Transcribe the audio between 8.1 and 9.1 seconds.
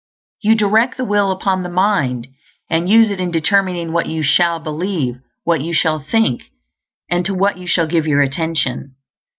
attention.